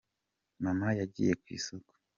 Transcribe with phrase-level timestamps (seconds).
[0.63, 1.91] mama yagiye kwisoko.